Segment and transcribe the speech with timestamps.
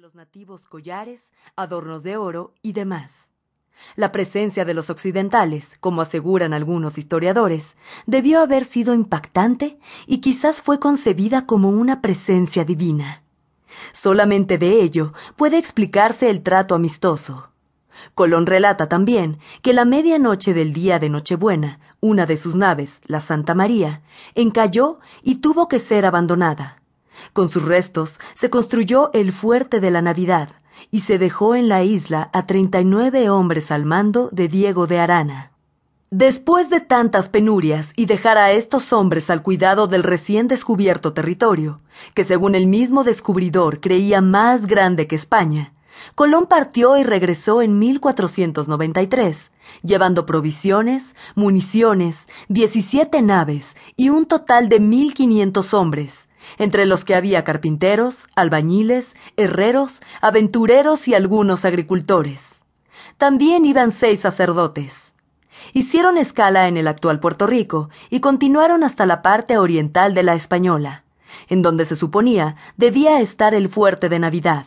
[0.00, 3.32] los nativos collares, adornos de oro y demás.
[3.96, 10.62] La presencia de los occidentales, como aseguran algunos historiadores, debió haber sido impactante y quizás
[10.62, 13.24] fue concebida como una presencia divina.
[13.92, 17.50] Solamente de ello puede explicarse el trato amistoso.
[18.14, 23.20] Colón relata también que la medianoche del día de Nochebuena, una de sus naves, la
[23.20, 24.00] Santa María,
[24.34, 26.79] encalló y tuvo que ser abandonada.
[27.32, 30.50] Con sus restos se construyó el Fuerte de la Navidad
[30.90, 34.86] y se dejó en la isla a treinta y nueve hombres al mando de Diego
[34.86, 35.52] de Arana.
[36.10, 41.76] Después de tantas penurias y dejar a estos hombres al cuidado del recién descubierto territorio,
[42.14, 45.72] que según el mismo descubridor creía más grande que España,
[46.14, 49.52] Colón partió y regresó en 1493,
[49.82, 56.28] llevando provisiones, municiones, diecisiete naves y un total de mil quinientos hombres,
[56.58, 62.64] entre los que había carpinteros, albañiles, herreros, aventureros y algunos agricultores.
[63.16, 65.12] También iban seis sacerdotes.
[65.72, 70.34] Hicieron escala en el actual Puerto Rico y continuaron hasta la parte oriental de la
[70.34, 71.04] Española,
[71.48, 74.66] en donde se suponía debía estar el fuerte de Navidad.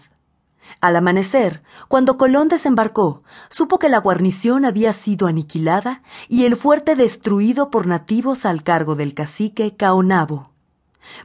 [0.81, 6.95] Al amanecer, cuando Colón desembarcó, supo que la guarnición había sido aniquilada y el fuerte
[6.95, 10.53] destruido por nativos al cargo del cacique Caonabo.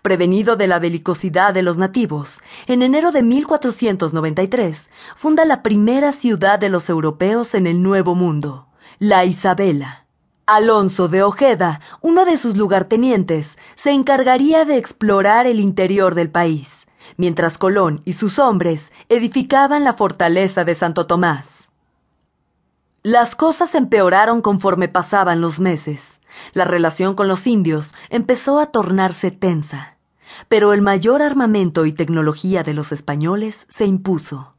[0.02, 6.58] Prevenido de la belicosidad de los nativos, en enero de 1493 funda la primera ciudad
[6.58, 8.68] de los europeos en el Nuevo Mundo,
[8.98, 10.04] la Isabela.
[10.46, 16.86] Alonso de Ojeda, uno de sus lugartenientes, se encargaría de explorar el interior del país,
[17.18, 21.57] mientras Colón y sus hombres edificaban la fortaleza de Santo Tomás.
[23.10, 26.20] Las cosas empeoraron conforme pasaban los meses.
[26.52, 29.96] La relación con los indios empezó a tornarse tensa,
[30.48, 34.52] pero el mayor armamento y tecnología de los españoles se impuso.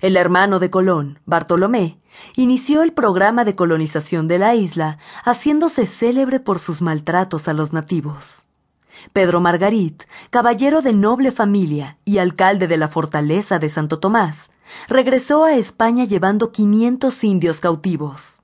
[0.00, 2.00] El hermano de Colón, Bartolomé,
[2.34, 7.72] inició el programa de colonización de la isla, haciéndose célebre por sus maltratos a los
[7.72, 8.48] nativos.
[9.12, 14.50] Pedro Margarit, caballero de noble familia y alcalde de la fortaleza de Santo Tomás,
[14.88, 18.40] regresó a España llevando quinientos indios cautivos.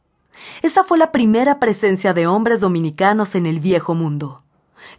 [0.63, 4.43] Esta fue la primera presencia de hombres dominicanos en el viejo mundo.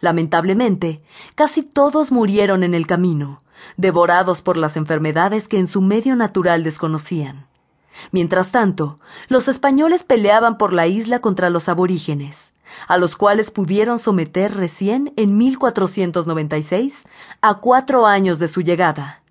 [0.00, 1.02] Lamentablemente,
[1.34, 3.42] casi todos murieron en el camino,
[3.76, 7.46] devorados por las enfermedades que en su medio natural desconocían.
[8.10, 8.98] Mientras tanto,
[9.28, 12.53] los españoles peleaban por la isla contra los aborígenes,
[12.88, 17.04] a los cuales pudieron someter recién en 1496,
[17.40, 19.22] a cuatro años de su llegada.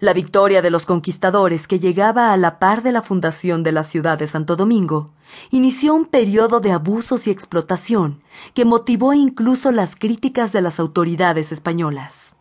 [0.00, 3.84] La victoria de los conquistadores, que llegaba a la par de la fundación de la
[3.84, 5.12] ciudad de Santo Domingo,
[5.50, 8.22] inició un periodo de abusos y explotación
[8.54, 12.34] que motivó incluso las críticas de las autoridades españolas.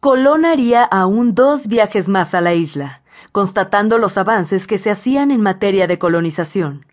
[0.00, 5.30] Colón haría aún dos viajes más a la isla, constatando los avances que se hacían
[5.30, 6.86] en materia de colonización.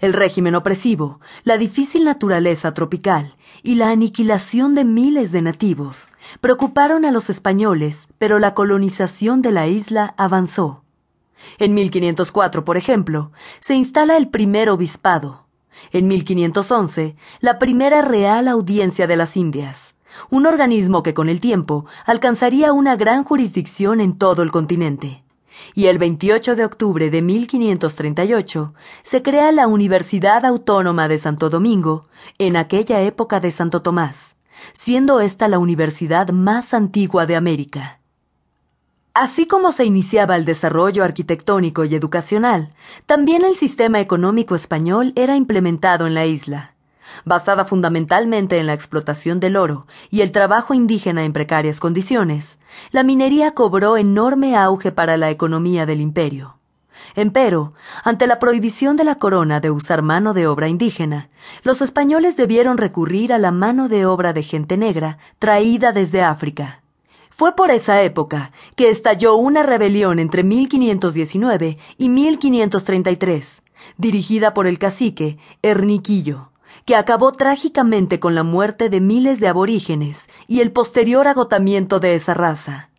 [0.00, 6.10] El régimen opresivo, la difícil naturaleza tropical y la aniquilación de miles de nativos
[6.40, 10.82] preocuparon a los españoles, pero la colonización de la isla avanzó.
[11.58, 15.46] En 1504, por ejemplo, se instala el primer obispado.
[15.90, 19.94] En 1511, la primera Real Audiencia de las Indias,
[20.30, 25.24] un organismo que con el tiempo alcanzaría una gran jurisdicción en todo el continente
[25.74, 32.08] y el 28 de octubre de 1538 se crea la Universidad Autónoma de Santo Domingo,
[32.38, 34.36] en aquella época de Santo Tomás,
[34.72, 38.00] siendo esta la universidad más antigua de América.
[39.14, 42.74] Así como se iniciaba el desarrollo arquitectónico y educacional,
[43.06, 46.71] también el sistema económico español era implementado en la isla
[47.24, 52.58] basada fundamentalmente en la explotación del oro y el trabajo indígena en precarias condiciones,
[52.90, 56.58] la minería cobró enorme auge para la economía del imperio.
[57.14, 57.74] Empero,
[58.04, 61.28] ante la prohibición de la corona de usar mano de obra indígena,
[61.62, 66.82] los españoles debieron recurrir a la mano de obra de gente negra traída desde África.
[67.30, 73.62] Fue por esa época que estalló una rebelión entre 1519 y 1533,
[73.96, 76.51] dirigida por el cacique Erniquillo
[76.84, 82.14] que acabó trágicamente con la muerte de miles de aborígenes y el posterior agotamiento de
[82.14, 82.90] esa raza.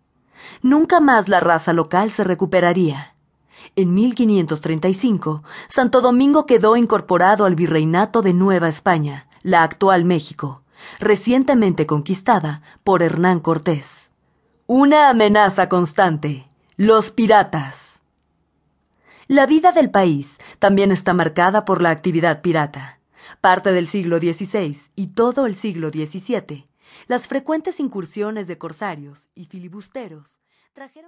[0.62, 3.16] Nunca más la raza local se recuperaría.
[3.76, 10.62] En 1535, Santo Domingo quedó incorporado al virreinato de Nueva España, la actual México,
[11.00, 14.12] recientemente conquistada por Hernán Cortés.
[14.68, 16.48] Una amenaza constante.
[16.78, 18.02] Los piratas.
[19.28, 23.00] La vida del país también está marcada por la actividad pirata.
[23.42, 26.68] Parte del siglo XVI y todo el siglo XVII,
[27.08, 30.40] las frecuentes incursiones de corsarios y filibusteros
[30.74, 31.02] trajeron